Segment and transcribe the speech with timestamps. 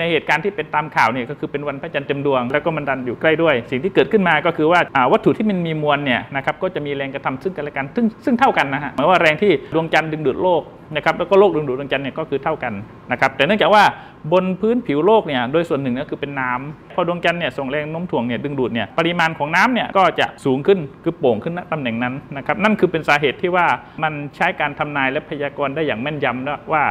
[0.00, 4.80] ในเหตุการณ์ที่เป็นตามข่าวเนี่ยก็คือเป็นวันพระจันทร์เต็มดวง แล้วก็มันดันอยู่ใกล้ด้วย สิ่งที่เกิดขึ้นมาก็คือว่า
[5.12, 10.62] วัตถุที่มันมีมวลเนี่ยนะครับก็จะมีแรงกระทำซึ่งกันและกันซึ่งซึ่งเท่ากันนะฮะหมายว่าแรงที่ดวงจันทร์ดึงดูดโลก
[10.96, 12.72] นะครับแล้วก็โลกดึงดูดดวงจันทร์เนี่ยก็คือเท่ากัน
[13.12, 13.84] นะครับแต่เนื่องจากว่า
[14.32, 23.66] บนพื้นผิวโลกเนี่ยโดยส่วนหนึ่งก็คือเป็นน้ำพอดวงจันทร์เนี่ยส่งแรงโน้มถ่วงเนี่ยดึงดูดเนี่ยปริมาณของน้ำเนี่ยก็จะสูงขึ้นคือโป่งขึ้นณตำแหน่งนั้นนะครับนั่นคือเป็นสาเหตุที่ว่า
[24.02, 26.82] มันใช้การทำนายและพยากรณ์ได้อย่างแม่นยำว่า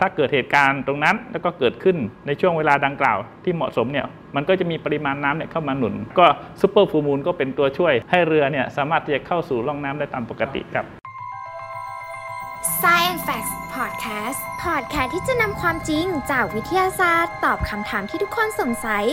[0.00, 1.96] ถ้าเกิดเหตุการณ์ตรงนั้นแล้วก็เกิดขึ้น
[2.26, 4.06] ในช่วงเวลาดังกล่าวที่เหมาะสมเนี่ย
[4.36, 6.26] มันก็จะมีปริมาณน้ำเนี่ยเข้ามาหนุน ก็
[6.60, 10.86] ซูเปอร์ฟูมูลก็เป็นตัวช่วยให้เรือเนี่ยสามารถที่จะเข้าสู่ร่องน้ำได้ตามปกติครับ
[12.76, 19.04] Science Facts Podcast Podcast ที่จะนำความจริงจากวิทยาศาสตร์ ตอบคำถามที่ทุกคนสงสัย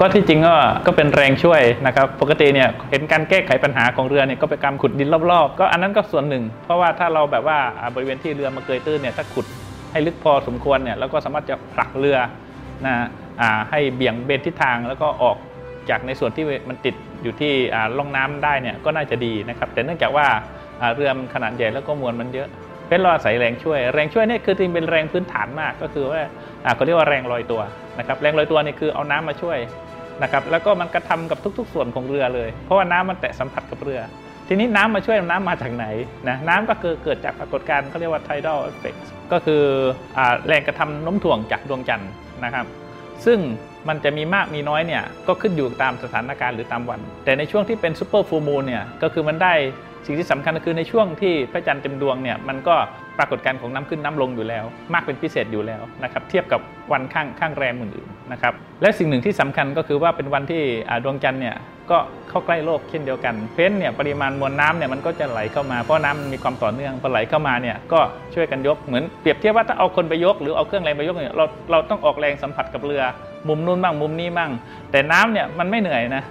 [0.00, 0.54] ก็ที่จริงก็
[0.86, 7.58] ก็เป็นแรงช่วยนะครับ ปกติเนี่ยเห็นการแก้ไขปัญหาของเรือเนี่ยก็เป็นการขุดดินรอบๆ ก็อันนั้นก็ส่วนหนึ่ง เพราะว่าถ้าเราแบบว่า
[7.94, 9.46] บริเวณที่เรือมาเกยตื้นเนี่ยถ้าขุด
[9.92, 12.18] ให้ลึกพอสมควรเนี่ยแล้วก็สามารถจะผลักเรือ
[12.86, 12.94] นะ
[13.70, 15.36] ให้เบี่ยงเบนทิศทางแล้วก็ออก
[15.90, 17.52] จากในส่วนที่มันติดอยู่ที่
[17.98, 20.26] ล่องน้ำได้เนี่ยก็น่าจะดีนะครับ แต่เนื่องจากว่า
[20.94, 22.48] เรือมันขนาดใหญ่แล้วก็มวลมันเยอะ
[22.88, 26.20] เป็นเราอาศัยแรงช่วย แรงช่วยนี่คือจริงเป็นแรงพื้นฐานมากก็คือว่า
[26.76, 27.62] เขาเรียกว่าแรงลอยตัว
[27.98, 29.58] นะครับแรงลอยตัวนี่คือเอาน้ำมาช่วย
[30.22, 34.00] นะครับแล้วก็มันกระทำกับทุก ๆ ส่วนของเรือเลย เพราะว่าน้ำมันแตะสัมผัสกับเรือ
[34.48, 35.86] ทีนี้น้ำมาช่วยน้ำมาจากไหน
[36.28, 39.00] นะน้ำก็เกิดเกิดจากปรากฏการณ์เขาเรียกว่า tidal effect
[39.32, 39.62] ก็คือ
[40.16, 42.10] เอ่อแรงกระทำโน้มถ่วงจากดวงจันทร์
[42.44, 42.66] นะครับ
[43.26, 43.38] ซึ่ง
[43.88, 49.54] มันจะมีมากมีน้อยเนี่ยก็ขึ้นอยู่ตามสถานการณ์หรือตามวัน แต่ในช่วงที่เป็น supermoon เนี่ยก็คือมันได้
[50.06, 52.74] สิ่งที่สำคัญก็คือในช่วงที่พระจันทร์เต็มดวงเนี่ยมันก็
[53.18, 56.60] ปรากฏการณ์ของน้ำขึ้นน้ำลงอยู่แล้ว มากเป็นพิเศษอยู่แล้วนะครับเทียบกับ
[56.92, 60.62] วันข้างข้างแรมอื่นๆนะครับและสิ่งหนึ่งที่สำคัญก็คือว่าเป็นวันที่
[61.04, 61.56] ดวงจันทร์เนี่ย
[61.90, 61.98] ก็
[62.30, 68.00] เข้าใกล้โลกเช่นเดียวกันเพราะเนี่ยปริมาณมวลน้ำเนี่ยมันก็จะไหลเข้ามาเพราะน้ำมันมีความต่อเนื่องพอไหลเข้ามาเนี่ยก็
[68.34, 73.02] ช่วยกันยกเหมือนเปรียบเทียบว่าถ้าเอาคนไปยกหรือเอาเครื่องแรงไปยกเนี่ยเราเราต้องออกแรงสัมผัสกับเรือ
[73.48, 74.50] มุมนู้นบ้างมุมนี้บ้าง
[74.90, 76.22] แต่น้ำเนี่ยมันไม่เหนื่อยนะ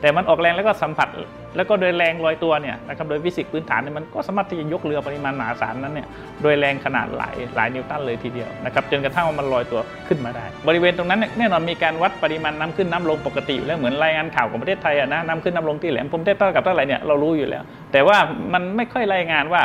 [0.00, 1.08] แต่มันออกแรงแล้วก็สัมผัส
[1.56, 6.08] แล้วก็โดยแรงลอยตัวเนี่ยนะครับโดยฟิสิกส์พื้นฐานเนี่ยมันก็สามารถที่จะยกเรือปริมาณมหาศาลนั้นเนี่ย
[6.42, 18.16] โดยแรงขนาดหลายหลายนิวตันเลยทีเดียวนะครับจนกระทั่งว่ามันลอยตัวขึ้นมาได้ บริเวณตรงนั้นเนี่ยแน่นอนมีการวัดปริมาณน้ำขึ้นน้ำลงปกติแล้วเหมือนรายงานข่าวของประเทศไทยอะนะน้ำขึ้นน้ำลงที่แหลมพรมเทพเท่ากับเท่าไหร่เนี่ยเรารู้อยู่แล้ว แต่ว่า
[18.52, 19.62] มันไม่ค่อยรายงานว่า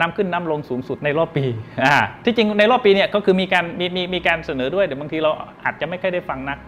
[0.00, 1.44] น้ำขึ้นน้ำลงสูงสุดในรอบปี
[1.84, 5.30] อ่าที่จริงในรอบปีเนี่ยก็คือมีการมีมีมีการเสนอด้วยแต่บางทีเรา
[5.64, 6.58] อาจจะไม่ค่อยได้ฟังนัก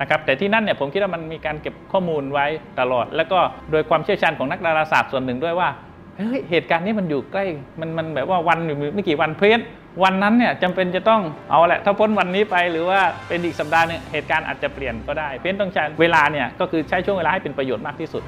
[0.00, 2.46] นะครับแต่ที่นั่นเนี่ยผมคิดว่ามันมีการเก็บข้อมูลไว้
[2.80, 3.38] ตลอด แล้วก็
[3.70, 5.68] โดยความเชี่ยวชาญของนักดาราศาสตร์ส่วนหนึ่งด้วยว่า
[6.16, 7.44] เฮ้ยเหตุการณ์นี้มันอยู่ใกล้
[7.80, 9.60] มันมันแบบว่าวันอยู่ไม่กี่วันเพลน
[10.02, 18.22] วันนั้นเนี่ยจำเป็นจะต้องเอาแหละถ้าพ้นวันนี้ไปหรือว่าเป็นอีกสัปดาห์นึงเหตุการณ์อาจจะเปลี่ยนก็ได้ เพลนต้องใช้เวลาเนี่ยก็คือใช้ช่วงเวลาให้เป็นประโยชน์มากที่สุด